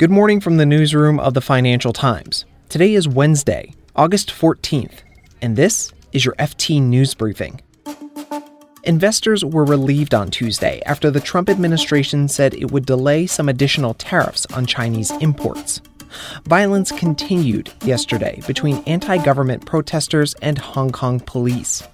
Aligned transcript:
Good 0.00 0.10
morning 0.10 0.40
from 0.40 0.56
the 0.56 0.64
newsroom 0.64 1.20
of 1.20 1.34
the 1.34 1.42
Financial 1.42 1.92
Times. 1.92 2.46
Today 2.70 2.94
is 2.94 3.06
Wednesday, 3.06 3.74
August 3.94 4.30
14th, 4.30 5.00
and 5.42 5.56
this 5.56 5.92
is 6.12 6.24
your 6.24 6.34
FT 6.36 6.80
News 6.80 7.12
Briefing. 7.12 7.60
Investors 8.84 9.44
were 9.44 9.66
relieved 9.66 10.14
on 10.14 10.30
Tuesday 10.30 10.80
after 10.86 11.10
the 11.10 11.20
Trump 11.20 11.50
administration 11.50 12.28
said 12.28 12.54
it 12.54 12.70
would 12.70 12.86
delay 12.86 13.26
some 13.26 13.50
additional 13.50 13.92
tariffs 13.92 14.46
on 14.54 14.64
Chinese 14.64 15.10
imports. 15.20 15.82
Violence 16.44 16.90
continued 16.92 17.70
yesterday 17.84 18.40
between 18.46 18.82
anti 18.86 19.22
government 19.22 19.66
protesters 19.66 20.32
and 20.40 20.56
Hong 20.56 20.92
Kong 20.92 21.20
police. 21.20 21.86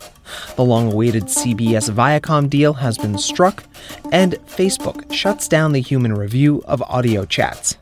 The 0.54 0.64
long 0.64 0.93
awaited 0.93 1.25
CBS 1.25 1.91
Viacom 1.91 2.48
deal 2.48 2.75
has 2.75 2.98
been 2.98 3.18
struck, 3.18 3.64
and 4.12 4.34
Facebook 4.46 5.12
shuts 5.12 5.48
down 5.48 5.73
the 5.73 5.80
human 5.80 6.14
review 6.14 6.62
of 6.66 6.80
audio 6.82 7.25
chats. 7.25 7.77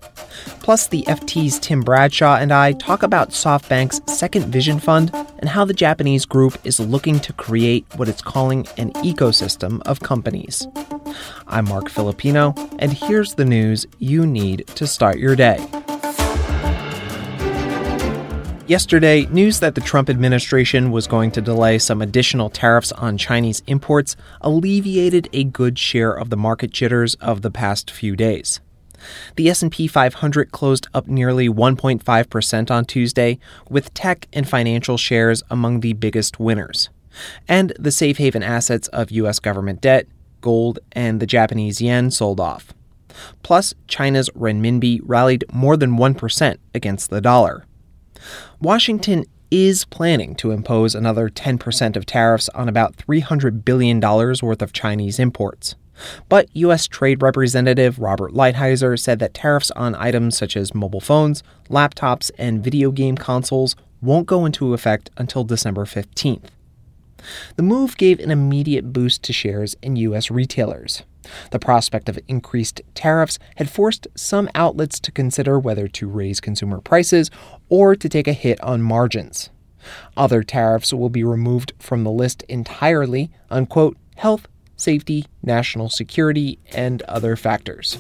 Plus, 0.61 0.87
the 0.87 1.03
FT's 1.03 1.59
Tim 1.59 1.83
Bradshaw 1.83 2.37
and 2.37 2.53
I 2.53 2.73
talk 2.73 3.03
about 3.03 3.31
SoftBank's 3.31 4.01
Second 4.13 4.47
Vision 4.47 4.79
Fund 4.79 5.11
and 5.39 5.49
how 5.49 5.65
the 5.65 5.75
Japanese 5.75 6.25
group 6.25 6.59
is 6.65 6.81
looking 6.81 7.21
to 7.21 7.33
create 7.33 7.87
what 7.97 8.09
it's 8.09 8.23
calling 8.23 8.67
an 8.79 8.93
ecosystem 8.95 9.83
of 9.83 10.01
companies. 10.01 10.67
I'm 11.47 11.67
Marc 11.67 11.89
Filippino, 11.89 12.55
and 12.79 12.93
here's 12.93 13.35
the 13.35 13.45
news 13.45 13.87
you 13.99 14.27
need 14.27 14.67
to 14.69 14.87
start 14.87 15.19
your 15.19 15.37
day. 15.37 15.59
Yesterday, 18.67 19.27
news 19.27 19.61
that 19.61 19.75
the 19.75 19.83
Trump 19.83 20.09
administration 20.09 20.91
was 20.91 21.07
going 21.07 21.31
to 21.33 21.43
delay 21.43 21.79
some 21.79 22.01
additional 22.01 22.49
tariffs 22.49 22.93
on 22.93 23.19
Chinese 23.19 23.63
imports 23.67 24.17
alleviated 24.41 25.29
a 25.35 25.45
good 25.45 25.79
share 25.79 26.13
of 26.13 26.31
the 26.31 26.37
market 26.39 26.71
jitters 26.71 27.15
of 27.17 27.43
the 27.43 27.51
past 27.51 27.91
few 27.91 28.17
days. 28.17 28.61
The 29.37 29.49
S&P 29.49 29.87
500 29.87 30.53
closed 30.53 30.87
up 30.95 31.07
nearly 31.07 31.49
1.5% 31.49 32.71
on 32.71 32.85
Tuesday, 32.85 33.39
with 33.69 33.95
tech 33.95 34.29
and 34.33 34.49
financial 34.49 34.97
shares 34.97 35.43
among 35.51 35.81
the 35.81 35.93
biggest 35.93 36.41
winners. 36.41 36.89
And 37.49 37.73
the 37.79 37.93
safe 37.93 38.19
haven 38.19 38.43
assets 38.43 38.89
of 38.89 39.11
US 39.11 39.39
government 39.39 39.81
debt, 39.81 40.07
gold, 40.41 40.79
and 40.93 41.21
the 41.21 41.27
Japanese 41.27 41.81
yen 41.81 42.11
sold 42.11 42.41
off. 42.41 42.75
Plus, 43.43 43.75
China's 43.87 44.29
renminbi 44.31 45.01
rallied 45.05 45.45
more 45.53 45.77
than 45.77 45.97
1% 45.97 46.57
against 46.75 47.11
the 47.11 47.21
dollar. 47.21 47.65
Washington 48.61 49.25
is 49.51 49.85
planning 49.85 50.35
to 50.35 50.51
impose 50.51 50.95
another 50.95 51.29
10% 51.29 51.97
of 51.97 52.07
tariffs 52.07 52.49
on 52.51 52.69
about 52.69 52.97
$300 52.97 53.65
billion 53.65 54.01
worth 54.01 54.63
of 54.63 54.73
Chinese 54.73 55.19
imports. 55.19 55.77
But 56.29 56.49
U.S. 56.55 56.87
Trade 56.87 57.23
Representative 57.23 57.99
Robert 57.99 58.33
Lighthizer 58.33 58.99
said 58.99 59.19
that 59.21 59.35
tariffs 59.35 59.71
on 59.73 59.95
items 59.95 60.37
such 60.37 60.57
as 60.57 60.75
mobile 60.75 61.01
phones, 61.01 61.43
laptops, 61.69 62.31
and 62.39 62.63
video 62.63 62.91
game 62.91 63.17
consoles 63.17 63.77
won't 64.01 64.27
go 64.27 64.45
into 64.45 64.75
effect 64.75 65.11
until 65.17 65.45
December 65.45 65.85
15th. 65.85 66.49
The 67.57 67.63
move 67.63 67.97
gave 67.97 68.21
an 68.21 68.31
immediate 68.31 68.93
boost 68.93 69.23
to 69.25 69.33
shares 69.33 69.77
in 69.83 69.97
U.S. 69.97 70.31
retailers. 70.31 71.05
The 71.51 71.59
prospect 71.59 72.09
of 72.09 72.19
increased 72.29 72.83
tariffs 72.95 73.39
had 73.57 73.71
forced 73.71 74.07
some 74.15 74.51
outlets 74.55 75.01
to 75.01 75.13
consider 75.13 75.59
whether 75.59 75.89
to 75.89 76.09
raise 76.09 76.41
consumer 76.41 76.81
prices 76.81 77.31
or 77.71 77.97
to 77.97 78.09
take 78.09 78.29
a 78.29 78.35
hit 78.35 78.61
on 78.61 78.83
margins. 78.83 79.49
Other 80.17 80.43
tariffs 80.43 80.93
will 80.93 81.09
be 81.09 81.25
removed 81.25 81.73
from 81.79 82.05
the 82.05 82.11
list 82.11 82.43
entirely 82.49 83.31
on 83.51 83.67
quote, 83.67 83.97
health, 84.17 84.47
safety, 84.77 85.27
national 85.43 85.89
security, 85.89 86.59
and 86.73 87.03
other 87.03 87.37
factors. 87.37 87.99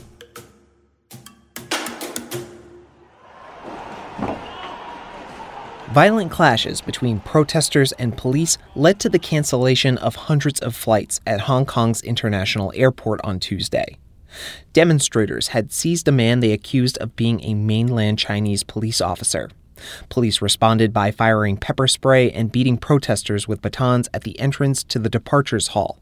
Violent 5.94 6.32
clashes 6.32 6.80
between 6.80 7.20
protesters 7.20 7.92
and 7.92 8.16
police 8.16 8.58
led 8.74 8.98
to 8.98 9.08
the 9.08 9.18
cancellation 9.18 9.96
of 9.98 10.16
hundreds 10.16 10.58
of 10.58 10.74
flights 10.74 11.20
at 11.24 11.42
Hong 11.42 11.64
Kong's 11.64 12.02
international 12.02 12.72
airport 12.74 13.20
on 13.22 13.38
Tuesday. 13.38 13.96
Demonstrators 14.72 15.48
had 15.48 15.72
seized 15.72 16.08
a 16.08 16.12
man 16.12 16.40
they 16.40 16.50
accused 16.50 16.98
of 16.98 17.14
being 17.14 17.40
a 17.44 17.54
mainland 17.54 18.18
Chinese 18.18 18.64
police 18.64 19.00
officer. 19.00 19.50
Police 20.08 20.42
responded 20.42 20.92
by 20.92 21.12
firing 21.12 21.56
pepper 21.56 21.86
spray 21.86 22.28
and 22.32 22.50
beating 22.50 22.76
protesters 22.76 23.46
with 23.46 23.62
batons 23.62 24.08
at 24.12 24.24
the 24.24 24.36
entrance 24.40 24.82
to 24.84 24.98
the 24.98 25.08
departures 25.08 25.68
hall. 25.68 26.00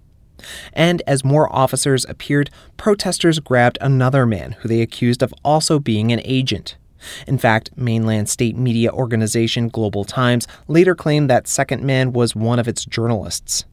And 0.72 1.02
as 1.06 1.24
more 1.24 1.54
officers 1.54 2.04
appeared, 2.08 2.50
protesters 2.76 3.38
grabbed 3.38 3.78
another 3.80 4.26
man 4.26 4.52
who 4.60 4.68
they 4.68 4.80
accused 4.80 5.22
of 5.22 5.34
also 5.44 5.78
being 5.78 6.12
an 6.12 6.20
agent. 6.24 6.76
In 7.26 7.38
fact, 7.38 7.70
mainland 7.76 8.28
state 8.28 8.56
media 8.56 8.92
organization 8.92 9.68
Global 9.68 10.04
Times 10.04 10.46
later 10.68 10.94
claimed 10.94 11.28
that 11.30 11.48
second 11.48 11.82
man 11.82 12.12
was 12.12 12.36
one 12.36 12.58
of 12.58 12.68
its 12.68 12.84
journalists. 12.84 13.64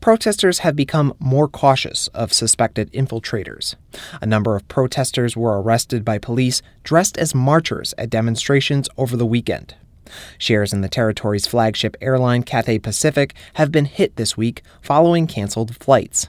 Protesters 0.00 0.60
have 0.60 0.74
become 0.74 1.14
more 1.18 1.48
cautious 1.48 2.08
of 2.08 2.32
suspected 2.32 2.92
infiltrators. 2.92 3.76
A 4.20 4.26
number 4.26 4.56
of 4.56 4.66
protesters 4.68 5.36
were 5.36 5.60
arrested 5.60 6.04
by 6.04 6.18
police 6.18 6.62
dressed 6.82 7.16
as 7.16 7.34
marchers 7.34 7.94
at 7.96 8.10
demonstrations 8.10 8.88
over 8.96 9.16
the 9.16 9.26
weekend. 9.26 9.76
Shares 10.38 10.72
in 10.72 10.80
the 10.80 10.88
territory's 10.88 11.46
flagship 11.46 11.96
airline, 12.00 12.42
Cathay 12.42 12.78
Pacific, 12.78 13.34
have 13.54 13.72
been 13.72 13.86
hit 13.86 14.16
this 14.16 14.36
week 14.36 14.62
following 14.80 15.26
canceled 15.26 15.76
flights. 15.76 16.28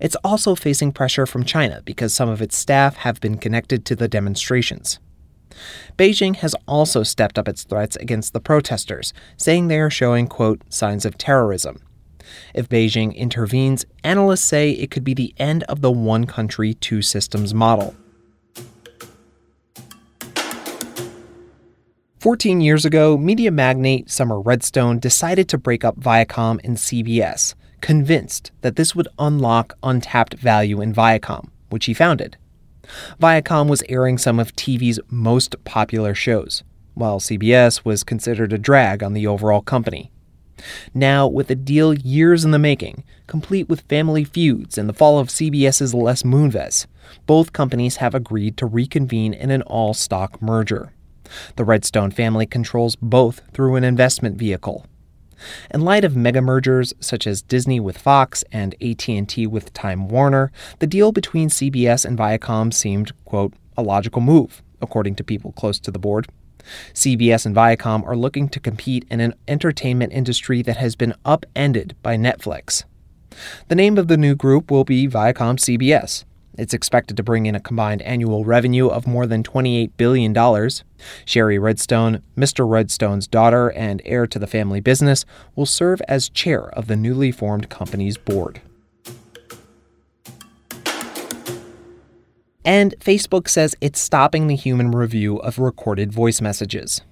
It's 0.00 0.16
also 0.24 0.54
facing 0.54 0.92
pressure 0.92 1.26
from 1.26 1.44
China 1.44 1.82
because 1.84 2.14
some 2.14 2.28
of 2.28 2.42
its 2.42 2.56
staff 2.56 2.96
have 2.96 3.20
been 3.20 3.38
connected 3.38 3.84
to 3.86 3.96
the 3.96 4.08
demonstrations. 4.08 4.98
Beijing 5.96 6.36
has 6.36 6.54
also 6.66 7.02
stepped 7.02 7.38
up 7.38 7.48
its 7.48 7.64
threats 7.64 7.96
against 7.96 8.32
the 8.32 8.40
protesters, 8.40 9.12
saying 9.36 9.68
they 9.68 9.78
are 9.78 9.90
showing, 9.90 10.26
quote, 10.26 10.62
signs 10.68 11.04
of 11.04 11.16
terrorism. 11.16 11.80
If 12.54 12.68
Beijing 12.68 13.14
intervenes, 13.14 13.84
analysts 14.02 14.42
say 14.42 14.70
it 14.70 14.90
could 14.90 15.04
be 15.04 15.14
the 15.14 15.34
end 15.38 15.62
of 15.64 15.80
the 15.80 15.92
one 15.92 16.24
country, 16.26 16.74
two 16.74 17.02
systems 17.02 17.54
model. 17.54 17.94
14 22.24 22.62
years 22.62 22.86
ago, 22.86 23.18
media 23.18 23.50
magnate 23.50 24.10
Sumner 24.10 24.40
Redstone 24.40 24.98
decided 24.98 25.46
to 25.50 25.58
break 25.58 25.84
up 25.84 26.00
Viacom 26.00 26.58
and 26.64 26.78
CBS, 26.78 27.54
convinced 27.82 28.50
that 28.62 28.76
this 28.76 28.94
would 28.96 29.08
unlock 29.18 29.76
untapped 29.82 30.32
value 30.32 30.80
in 30.80 30.94
Viacom, 30.94 31.50
which 31.68 31.84
he 31.84 31.92
founded. 31.92 32.38
Viacom 33.20 33.68
was 33.68 33.82
airing 33.90 34.16
some 34.16 34.40
of 34.40 34.56
TV's 34.56 34.98
most 35.10 35.62
popular 35.64 36.14
shows, 36.14 36.64
while 36.94 37.20
CBS 37.20 37.84
was 37.84 38.02
considered 38.02 38.54
a 38.54 38.58
drag 38.58 39.02
on 39.02 39.12
the 39.12 39.26
overall 39.26 39.60
company. 39.60 40.10
Now, 40.94 41.28
with 41.28 41.50
a 41.50 41.54
deal 41.54 41.92
years 41.92 42.42
in 42.42 42.52
the 42.52 42.58
making, 42.58 43.04
complete 43.26 43.68
with 43.68 43.82
family 43.82 44.24
feuds 44.24 44.78
and 44.78 44.88
the 44.88 44.94
fall 44.94 45.18
of 45.18 45.28
CBS's 45.28 45.92
Les 45.92 46.22
Moonves, 46.22 46.86
both 47.26 47.52
companies 47.52 47.96
have 47.96 48.14
agreed 48.14 48.56
to 48.56 48.64
reconvene 48.64 49.34
in 49.34 49.50
an 49.50 49.60
all 49.60 49.92
stock 49.92 50.40
merger. 50.40 50.94
The 51.56 51.64
Redstone 51.64 52.10
family 52.10 52.46
controls 52.46 52.96
both 52.96 53.42
through 53.52 53.76
an 53.76 53.84
investment 53.84 54.36
vehicle. 54.36 54.86
In 55.70 55.82
light 55.82 56.04
of 56.04 56.16
mega 56.16 56.40
mergers 56.40 56.94
such 57.00 57.26
as 57.26 57.42
Disney 57.42 57.80
with 57.80 57.98
Fox 57.98 58.44
and 58.52 58.74
AT&T 58.82 59.46
with 59.46 59.72
Time 59.72 60.08
Warner, 60.08 60.52
the 60.78 60.86
deal 60.86 61.12
between 61.12 61.48
CBS 61.48 62.04
and 62.04 62.18
Viacom 62.18 62.72
seemed, 62.72 63.12
quote, 63.24 63.54
a 63.76 63.82
logical 63.82 64.22
move, 64.22 64.62
according 64.80 65.16
to 65.16 65.24
people 65.24 65.52
close 65.52 65.78
to 65.80 65.90
the 65.90 65.98
board. 65.98 66.28
CBS 66.92 67.44
and 67.44 67.54
Viacom 67.54 68.06
are 68.06 68.16
looking 68.16 68.48
to 68.48 68.60
compete 68.60 69.04
in 69.10 69.20
an 69.20 69.34
entertainment 69.48 70.12
industry 70.12 70.62
that 70.62 70.78
has 70.78 70.96
been 70.96 71.14
upended 71.24 71.94
by 72.02 72.16
Netflix. 72.16 72.84
The 73.68 73.74
name 73.74 73.98
of 73.98 74.08
the 74.08 74.16
new 74.16 74.34
group 74.34 74.70
will 74.70 74.84
be 74.84 75.08
Viacom 75.08 75.58
CBS, 75.58 76.24
it's 76.56 76.74
expected 76.74 77.16
to 77.16 77.22
bring 77.22 77.46
in 77.46 77.54
a 77.54 77.60
combined 77.60 78.02
annual 78.02 78.44
revenue 78.44 78.88
of 78.88 79.06
more 79.06 79.26
than 79.26 79.42
$28 79.42 79.92
billion. 79.96 80.70
Shari 81.24 81.58
Redstone, 81.58 82.22
Mr. 82.36 82.68
Redstone's 82.68 83.26
daughter 83.26 83.68
and 83.72 84.00
heir 84.04 84.26
to 84.26 84.38
the 84.38 84.46
family 84.46 84.80
business, 84.80 85.24
will 85.56 85.66
serve 85.66 86.00
as 86.08 86.28
chair 86.28 86.68
of 86.70 86.86
the 86.86 86.96
newly 86.96 87.32
formed 87.32 87.68
company's 87.68 88.16
board. 88.16 88.60
And 92.64 92.94
Facebook 92.98 93.48
says 93.48 93.76
it's 93.80 94.00
stopping 94.00 94.46
the 94.46 94.56
human 94.56 94.90
review 94.90 95.36
of 95.36 95.58
recorded 95.58 96.12
voice 96.12 96.40
messages. 96.40 97.02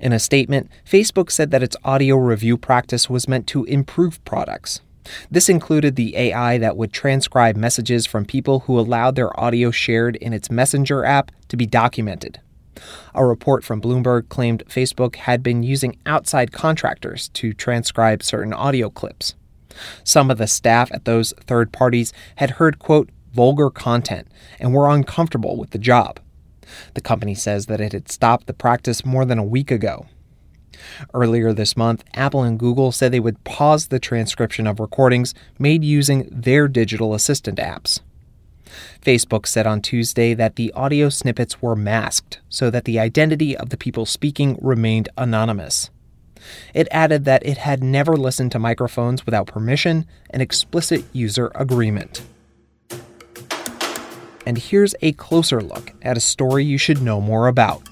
In 0.00 0.12
a 0.12 0.18
statement, 0.18 0.70
Facebook 0.84 1.30
said 1.30 1.50
that 1.50 1.62
its 1.62 1.76
audio 1.82 2.16
review 2.16 2.58
practice 2.58 3.08
was 3.08 3.26
meant 3.26 3.46
to 3.48 3.64
improve 3.64 4.22
products, 4.26 4.82
this 5.30 5.48
included 5.48 5.96
the 5.96 6.16
AI 6.16 6.58
that 6.58 6.76
would 6.76 6.92
transcribe 6.92 7.56
messages 7.56 8.06
from 8.06 8.24
people 8.24 8.60
who 8.60 8.78
allowed 8.78 9.16
their 9.16 9.38
audio 9.38 9.70
shared 9.70 10.16
in 10.16 10.32
its 10.32 10.50
Messenger 10.50 11.04
app 11.04 11.30
to 11.48 11.56
be 11.56 11.66
documented. 11.66 12.40
A 13.14 13.24
report 13.24 13.64
from 13.64 13.80
Bloomberg 13.80 14.28
claimed 14.28 14.64
Facebook 14.68 15.16
had 15.16 15.42
been 15.42 15.62
using 15.62 15.98
outside 16.06 16.52
contractors 16.52 17.28
to 17.30 17.52
transcribe 17.52 18.22
certain 18.22 18.52
audio 18.52 18.88
clips. 18.90 19.34
Some 20.04 20.30
of 20.30 20.38
the 20.38 20.46
staff 20.46 20.90
at 20.92 21.04
those 21.04 21.32
third 21.46 21.72
parties 21.72 22.12
had 22.36 22.52
heard, 22.52 22.78
quote, 22.78 23.10
vulgar 23.32 23.70
content 23.70 24.28
and 24.58 24.74
were 24.74 24.88
uncomfortable 24.88 25.56
with 25.56 25.70
the 25.70 25.78
job. 25.78 26.20
The 26.94 27.00
company 27.00 27.34
says 27.34 27.66
that 27.66 27.80
it 27.80 27.92
had 27.92 28.10
stopped 28.10 28.46
the 28.46 28.54
practice 28.54 29.04
more 29.04 29.24
than 29.24 29.38
a 29.38 29.44
week 29.44 29.70
ago. 29.70 30.06
Earlier 31.14 31.52
this 31.52 31.76
month, 31.76 32.04
Apple 32.14 32.42
and 32.42 32.58
Google 32.58 32.92
said 32.92 33.12
they 33.12 33.20
would 33.20 33.42
pause 33.44 33.88
the 33.88 33.98
transcription 33.98 34.66
of 34.66 34.80
recordings 34.80 35.34
made 35.58 35.84
using 35.84 36.28
their 36.30 36.68
digital 36.68 37.14
assistant 37.14 37.58
apps. 37.58 38.00
Facebook 39.00 39.46
said 39.46 39.66
on 39.66 39.82
Tuesday 39.82 40.34
that 40.34 40.56
the 40.56 40.72
audio 40.72 41.08
snippets 41.08 41.60
were 41.60 41.76
masked 41.76 42.40
so 42.48 42.70
that 42.70 42.84
the 42.84 42.98
identity 42.98 43.56
of 43.56 43.68
the 43.68 43.76
people 43.76 44.06
speaking 44.06 44.58
remained 44.60 45.08
anonymous. 45.18 45.90
It 46.74 46.88
added 46.90 47.24
that 47.24 47.44
it 47.46 47.58
had 47.58 47.84
never 47.84 48.16
listened 48.16 48.52
to 48.52 48.58
microphones 48.58 49.26
without 49.26 49.46
permission 49.46 50.06
and 50.30 50.42
explicit 50.42 51.04
user 51.12 51.52
agreement. 51.54 52.22
And 54.44 54.58
here's 54.58 54.94
a 55.02 55.12
closer 55.12 55.60
look 55.60 55.92
at 56.02 56.16
a 56.16 56.20
story 56.20 56.64
you 56.64 56.78
should 56.78 57.00
know 57.00 57.20
more 57.20 57.46
about. 57.46 57.88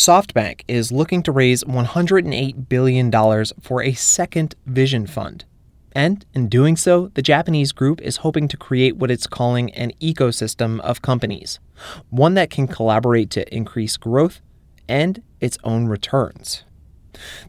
SoftBank 0.00 0.62
is 0.66 0.90
looking 0.90 1.22
to 1.24 1.30
raise 1.30 1.62
$108 1.64 2.68
billion 2.70 3.12
for 3.60 3.82
a 3.82 3.92
second 3.92 4.54
vision 4.64 5.06
fund. 5.06 5.44
And 5.92 6.24
in 6.32 6.48
doing 6.48 6.78
so, 6.78 7.08
the 7.08 7.20
Japanese 7.20 7.72
group 7.72 8.00
is 8.00 8.16
hoping 8.16 8.48
to 8.48 8.56
create 8.56 8.96
what 8.96 9.10
it's 9.10 9.26
calling 9.26 9.70
an 9.74 9.92
ecosystem 10.00 10.80
of 10.80 11.02
companies, 11.02 11.60
one 12.08 12.32
that 12.32 12.48
can 12.48 12.66
collaborate 12.66 13.28
to 13.32 13.54
increase 13.54 13.98
growth 13.98 14.40
and 14.88 15.22
its 15.38 15.58
own 15.64 15.84
returns. 15.84 16.64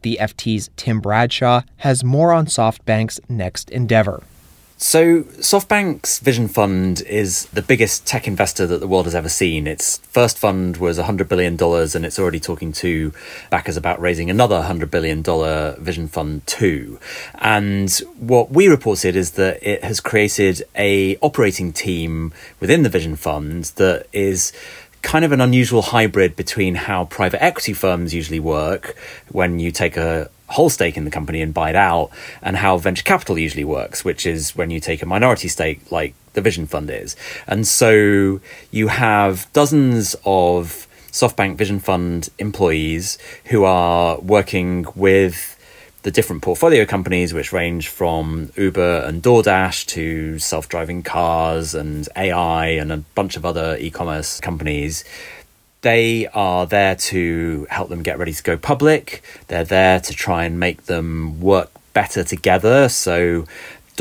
The 0.01 0.17
FT's 0.19 0.71
Tim 0.75 0.99
Bradshaw 0.99 1.61
has 1.77 2.03
more 2.03 2.33
on 2.33 2.47
SoftBank's 2.47 3.21
next 3.29 3.69
endeavor. 3.69 4.23
So, 4.83 5.21
SoftBank's 5.21 6.17
Vision 6.17 6.47
Fund 6.47 7.01
is 7.01 7.45
the 7.53 7.61
biggest 7.61 8.07
tech 8.07 8.27
investor 8.27 8.65
that 8.65 8.79
the 8.79 8.87
world 8.87 9.05
has 9.05 9.13
ever 9.13 9.29
seen. 9.29 9.67
Its 9.67 9.99
first 9.99 10.39
fund 10.39 10.77
was 10.77 10.97
$100 10.97 11.29
billion, 11.29 11.53
and 11.53 12.03
it's 12.03 12.17
already 12.17 12.39
talking 12.39 12.71
to 12.73 13.13
backers 13.51 13.77
about 13.77 14.01
raising 14.01 14.31
another 14.31 14.59
$100 14.59 14.89
billion 14.89 15.21
Vision 15.83 16.07
Fund 16.07 16.47
2. 16.47 16.99
And 17.35 17.91
what 18.17 18.49
we 18.49 18.67
reported 18.67 19.15
is 19.15 19.33
that 19.33 19.59
it 19.61 19.83
has 19.83 19.99
created 19.99 20.63
a 20.75 21.15
operating 21.17 21.73
team 21.73 22.33
within 22.59 22.81
the 22.81 22.89
Vision 22.89 23.15
Fund 23.15 23.65
that 23.75 24.07
is 24.11 24.51
kind 25.01 25.25
of 25.25 25.31
an 25.31 25.41
unusual 25.41 25.81
hybrid 25.81 26.35
between 26.35 26.75
how 26.75 27.05
private 27.05 27.41
equity 27.43 27.73
firms 27.73 28.13
usually 28.13 28.39
work 28.39 28.95
when 29.29 29.59
you 29.59 29.71
take 29.71 29.97
a 29.97 30.29
whole 30.47 30.69
stake 30.69 30.97
in 30.97 31.05
the 31.05 31.11
company 31.11 31.41
and 31.41 31.53
buy 31.53 31.69
it 31.69 31.75
out, 31.75 32.09
and 32.41 32.57
how 32.57 32.77
venture 32.77 33.03
capital 33.03 33.39
usually 33.39 33.63
works, 33.63 34.03
which 34.03 34.25
is 34.25 34.55
when 34.55 34.69
you 34.69 34.79
take 34.79 35.01
a 35.01 35.05
minority 35.05 35.47
stake, 35.47 35.91
like 35.91 36.13
the 36.33 36.41
Vision 36.41 36.67
Fund 36.67 36.89
is. 36.89 37.15
And 37.47 37.65
so 37.65 38.41
you 38.69 38.89
have 38.89 39.51
dozens 39.53 40.15
of 40.25 40.87
SoftBank 41.11 41.55
Vision 41.55 41.79
Fund 41.79 42.29
employees 42.37 43.17
who 43.45 43.63
are 43.63 44.19
working 44.19 44.85
with 44.95 45.57
the 46.03 46.11
different 46.11 46.41
portfolio 46.41 46.85
companies, 46.85 47.33
which 47.33 47.53
range 47.53 47.87
from 47.87 48.51
Uber 48.57 49.03
and 49.05 49.21
DoorDash 49.21 49.85
to 49.87 50.39
self 50.39 50.67
driving 50.67 51.03
cars 51.03 51.75
and 51.75 52.07
AI 52.15 52.67
and 52.67 52.91
a 52.91 52.97
bunch 53.15 53.37
of 53.37 53.45
other 53.45 53.77
e 53.79 53.89
commerce 53.89 54.39
companies 54.39 55.03
they 55.81 56.27
are 56.27 56.65
there 56.67 56.95
to 56.95 57.67
help 57.69 57.89
them 57.89 58.03
get 58.03 58.17
ready 58.19 58.33
to 58.33 58.43
go 58.43 58.57
public. 58.57 59.23
They're 59.47 59.63
there 59.63 59.99
to 59.99 60.13
try 60.13 60.45
and 60.45 60.59
make 60.59 60.85
them 60.85 61.41
work 61.41 61.71
better 61.93 62.23
together. 62.23 62.87
So, 62.89 63.45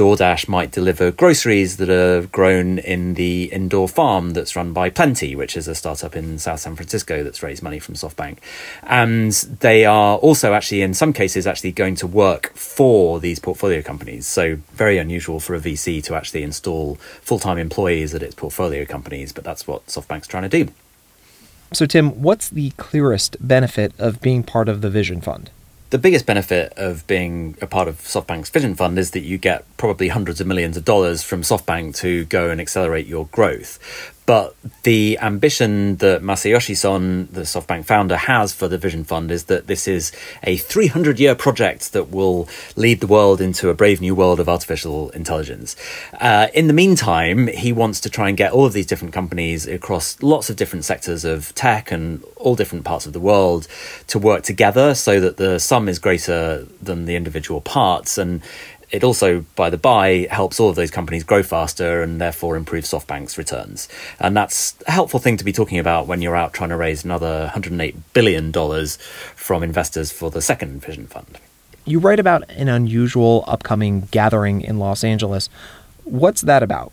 DoorDash 0.01 0.49
might 0.49 0.71
deliver 0.71 1.11
groceries 1.11 1.77
that 1.77 1.91
are 1.91 2.27
grown 2.29 2.79
in 2.79 3.13
the 3.15 3.53
indoor 3.53 3.87
farm 3.87 4.31
that's 4.31 4.57
run 4.57 4.73
by 4.73 4.89
Plenty, 4.89 5.37
which 5.37 5.59
is 5.59 5.69
a 5.69 5.75
startup 5.75 6.17
in 6.17 6.39
South 6.39 6.61
San 6.61 6.75
Francisco 6.75 7.23
that's 7.23 7.43
raised 7.43 7.63
money 7.63 7.79
from 7.79 7.97
SoftBank. 7.97 8.39
And 8.83 9.31
they 9.61 9.85
are 9.85 10.17
also 10.17 10.55
actually, 10.55 10.81
in 10.81 10.95
some 10.95 11.13
cases, 11.13 11.47
actually 11.47 11.73
going 11.73 11.97
to 11.97 12.07
work 12.07 12.51
for 12.55 13.21
these 13.21 13.39
portfolio 13.39 13.83
companies. 13.83 14.27
So, 14.27 14.57
very 14.73 14.97
unusual 14.97 15.39
for 15.39 15.55
a 15.55 15.61
VC 15.61 16.03
to 16.05 16.15
actually 16.15 16.45
install 16.45 16.95
full 17.21 17.39
time 17.39 17.59
employees 17.59 18.15
at 18.15 18.23
its 18.23 18.35
portfolio 18.35 18.87
companies, 18.87 19.35
but 19.35 19.45
that's 19.45 19.67
what 19.67 19.85
SoftBank's 19.85 20.29
trying 20.29 20.49
to 20.49 20.65
do. 20.65 20.73
So, 21.75 21.85
Tim, 21.85 22.23
what's 22.23 22.49
the 22.49 22.71
clearest 22.79 23.37
benefit 23.47 23.93
of 23.99 24.23
being 24.23 24.45
part 24.45 24.71
of 24.71 24.81
the 24.81 24.89
Vision 24.89 25.21
Fund? 25.21 25.51
The 25.91 25.99
biggest 25.99 26.25
benefit 26.25 26.73
of 26.77 27.05
being 27.09 27.57
a 27.61 27.67
part 27.67 27.89
of 27.89 27.97
SoftBank's 27.97 28.49
Vision 28.49 28.77
Fund 28.77 28.97
is 28.97 29.11
that 29.11 29.23
you 29.23 29.39
get 29.39 29.65
probably 29.77 30.07
hundreds 30.07 30.41
of 30.41 30.47
millions 30.47 30.77
of 30.77 30.85
dollars 30.85 31.25
from 31.25 31.43
SoftBank 31.43 31.97
to 31.97 32.27
go 32.27 32.49
and 32.49 32.61
accelerate 32.61 33.09
your 33.09 33.27
growth. 33.27 33.81
But 34.31 34.55
the 34.85 35.19
ambition 35.21 35.97
that 35.97 36.23
Masayoshi 36.23 36.77
Son, 36.77 37.29
the 37.33 37.41
SoftBank 37.41 37.85
founder, 37.85 38.17
has 38.17 38.53
for 38.53 38.69
the 38.69 38.79
Vision 38.79 39.03
Fund 39.03 39.33
is 39.33 39.47
that 39.47 39.67
this 39.67 39.89
is 39.89 40.13
a 40.45 40.57
300 40.57 41.19
year 41.19 41.35
project 41.35 41.93
that 41.95 42.11
will 42.11 42.49
lead 42.77 43.01
the 43.01 43.09
world 43.09 43.41
into 43.41 43.71
a 43.71 43.75
brave 43.75 44.01
new 44.01 44.15
world 44.15 44.39
of 44.39 44.49
artificial 44.49 45.11
intelligence. 45.11 45.75
Uh, 46.21 46.47
in 46.55 46.69
the 46.69 46.73
meantime, 46.73 47.49
he 47.49 47.73
wants 47.73 47.99
to 48.03 48.09
try 48.09 48.29
and 48.29 48.39
get 48.39 48.53
all 48.53 48.65
of 48.65 48.73
these 48.73 48.87
different 48.87 49.13
companies 49.13 49.67
across 49.67 50.23
lots 50.23 50.49
of 50.49 50.55
different 50.55 50.85
sectors 50.85 51.25
of 51.25 51.53
tech 51.57 51.91
and 51.91 52.23
all 52.37 52.55
different 52.55 52.85
parts 52.85 53.07
of 53.07 53.13
the 53.13 53.19
world 53.19 53.67
to 54.07 54.17
work 54.17 54.45
together 54.45 54.95
so 54.95 55.19
that 55.19 55.39
the 55.39 55.59
sum 55.59 55.89
is 55.89 55.99
greater 55.99 56.69
than 56.81 57.07
the 57.07 57.17
individual 57.17 57.61
parts. 57.61 58.17
And 58.17 58.43
it 58.91 59.05
also, 59.05 59.45
by 59.55 59.71
the 59.71 59.79
by, 59.79 60.27
helps 60.31 60.59
all 60.59 60.69
of 60.69 60.77
those 60.77 60.91
companies 60.91 61.23
grow 61.23 61.43
faster 61.43 62.03
and 62.03 62.21
therefore 62.21 62.57
improve 62.57 62.85
SoftBank's 62.85 63.39
returns. 63.39 63.89
And 64.19 64.37
that's 64.37 64.75
a 64.87 64.91
helpful 64.91 65.21
thing 65.21 65.37
to 65.37 65.45
be 65.45 65.53
talking 65.53 65.79
about 65.79 66.07
when 66.07 66.23
you're 66.23 66.37
out 66.37 66.53
trying 66.53 66.71
to 66.71 66.77
raise 66.77 67.05
another 67.05 67.51
$108 67.55 67.95
billion 68.13 68.53
from 69.37 69.63
investors 69.63 70.11
for 70.11 70.31
the 70.31 70.43
second 70.43 70.83
Vision 70.83 71.07
Fund. 71.07 71.39
You 71.85 71.99
write 71.99 72.21
about 72.21 72.49
an 72.51 72.69
unusual 72.69 73.45
upcoming 73.47 74.09
gathering 74.11 74.61
in 74.61 74.79
Los 74.79 75.05
Angeles. 75.05 75.49
What's 76.05 76.43
that 76.43 76.63
about? 76.63 76.93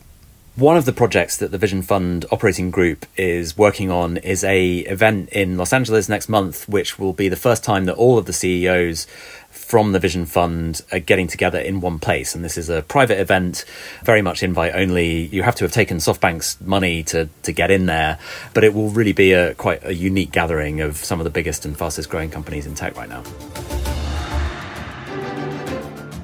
One 0.58 0.76
of 0.76 0.86
the 0.86 0.92
projects 0.92 1.38
that 1.38 1.52
the 1.52 1.60
Vision 1.60 1.84
Fund 1.84 2.26
operating 2.32 2.72
group 2.72 3.06
is 3.16 3.56
working 3.56 3.92
on 3.92 4.18
is 4.18 4.44
a 4.44 4.78
event 4.80 5.30
in 5.30 5.56
Los 5.56 5.72
Angeles 5.72 6.10
next 6.10 6.30
month, 6.30 6.68
which 6.68 6.98
will 6.98 7.14
be 7.14 7.30
the 7.30 7.36
first 7.36 7.64
time 7.64 7.86
that 7.86 7.94
all 7.94 8.18
of 8.18 8.26
the 8.26 8.34
CEOs 8.34 9.06
from 9.52 9.92
the 9.92 10.00
Vision 10.00 10.26
Fund 10.26 10.82
are 10.92 10.98
getting 10.98 11.28
together 11.28 11.60
in 11.60 11.80
one 11.80 12.00
place. 12.00 12.34
And 12.34 12.44
this 12.44 12.58
is 12.58 12.70
a 12.70 12.82
private 12.82 13.20
event, 13.20 13.66
very 14.04 14.24
much 14.24 14.42
invite 14.42 14.74
only. 14.74 15.28
You 15.28 15.44
have 15.44 15.54
to 15.58 15.64
have 15.64 15.72
taken 15.72 15.98
SoftBank's 15.98 16.60
money 16.62 17.04
to, 17.04 17.30
to 17.44 17.52
get 17.52 17.70
in 17.70 17.86
there, 17.86 18.18
but 18.56 18.64
it 18.64 18.74
will 18.74 18.90
really 18.90 19.14
be 19.14 19.34
a 19.34 19.54
quite 19.54 19.86
a 19.86 19.94
unique 19.94 20.32
gathering 20.32 20.82
of 20.82 20.98
some 20.98 21.20
of 21.20 21.24
the 21.24 21.30
biggest 21.30 21.68
and 21.68 21.78
fastest 21.78 22.10
growing 22.10 22.32
companies 22.32 22.66
in 22.66 22.74
tech 22.74 22.98
right 22.98 23.10
now. 23.10 23.22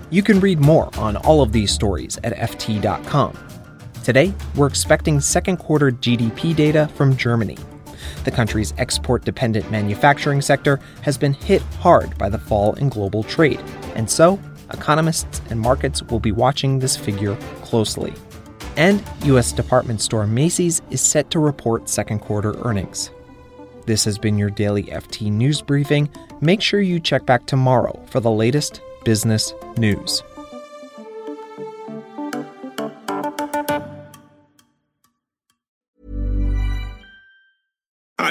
You 0.10 0.24
can 0.24 0.40
read 0.40 0.60
more 0.60 0.90
on 0.98 1.18
all 1.18 1.44
of 1.44 1.52
these 1.52 1.70
stories 1.70 2.18
at 2.24 2.36
FT.com. 2.36 3.53
Today, 4.04 4.34
we're 4.56 4.68
expecting 4.68 5.22
second 5.22 5.58
quarter 5.58 5.90
GDP 5.90 6.54
data 6.54 6.90
from 6.96 7.16
Germany. 7.16 7.58
The 8.26 8.32
country's 8.32 8.74
export 8.78 9.24
dependent 9.24 9.72
manufacturing 9.72 10.42
sector 10.42 10.82
has 11.04 11.18
been 11.18 11.32
hit 11.32 11.62
hard 11.80 12.18
by 12.18 12.28
the 12.28 12.38
fall 12.38 12.74
in 12.74 12.90
global 12.90 13.24
trade, 13.24 13.62
and 13.96 14.10
so 14.10 14.42
economists 14.74 15.42
and 15.50 15.58
markets 15.58 16.04
will 16.04 16.20
be 16.20 16.34
watching 16.34 16.80
this 16.80 16.98
figure 16.98 17.38
closely. 17.62 18.14
And 18.76 19.02
U.S. 19.24 19.54
department 19.54 20.02
store 20.02 20.28
Macy's 20.28 20.82
is 20.90 21.00
set 21.00 21.32
to 21.32 21.40
report 21.40 21.88
second 21.88 22.20
quarter 22.20 22.60
earnings. 22.66 23.10
This 23.86 24.04
has 24.04 24.18
been 24.18 24.38
your 24.38 24.50
daily 24.50 24.84
FT 24.84 25.32
News 25.32 25.62
Briefing. 25.62 26.10
Make 26.42 26.62
sure 26.62 26.82
you 26.82 27.00
check 27.00 27.26
back 27.26 27.46
tomorrow 27.46 28.04
for 28.10 28.20
the 28.20 28.32
latest 28.32 28.82
business 29.06 29.54
news. 29.78 30.24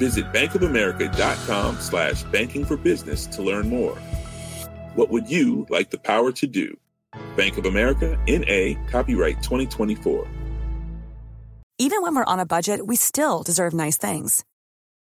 Visit 0.00 0.32
bankofamerica.com 0.32 1.76
slash 1.76 2.22
banking 2.24 2.64
for 2.64 2.78
business 2.78 3.26
to 3.26 3.42
learn 3.42 3.68
more. 3.68 3.96
What 4.94 5.10
would 5.10 5.30
you 5.30 5.66
like 5.68 5.90
the 5.90 5.98
power 5.98 6.32
to 6.32 6.46
do? 6.46 6.74
Bank 7.36 7.58
of 7.58 7.66
America, 7.66 8.18
N.A., 8.26 8.76
copyright 8.90 9.42
2024. 9.42 10.26
Even 11.78 12.02
when 12.02 12.14
we're 12.14 12.32
on 12.32 12.40
a 12.40 12.46
budget, 12.46 12.86
we 12.86 12.96
still 12.96 13.42
deserve 13.42 13.74
nice 13.74 13.98
things. 13.98 14.42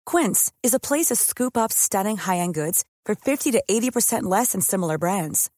Quince 0.05 0.51
is 0.63 0.73
a 0.73 0.79
place 0.79 1.07
to 1.07 1.15
scoop 1.15 1.55
up 1.55 1.71
stunning 1.71 2.17
high-end 2.17 2.53
goods 2.53 2.83
for 3.05 3.15
50 3.15 3.51
to 3.51 3.63
80% 3.69 4.23
less 4.23 4.51
than 4.51 4.61
similar 4.61 4.97
brands. 4.97 5.49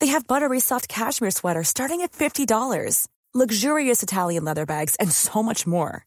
They 0.00 0.08
have 0.08 0.26
buttery 0.26 0.60
soft 0.60 0.88
cashmere 0.88 1.30
sweaters 1.30 1.68
starting 1.68 2.02
at 2.02 2.12
$50, 2.12 3.08
luxurious 3.34 4.02
Italian 4.02 4.44
leather 4.44 4.66
bags, 4.66 4.94
and 4.96 5.10
so 5.10 5.42
much 5.42 5.66
more. 5.66 6.06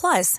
Plus, 0.00 0.38